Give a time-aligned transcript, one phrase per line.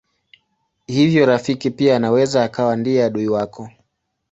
[0.87, 3.69] Hivyo rafiki pia anaweza akawa ndiye adui wako.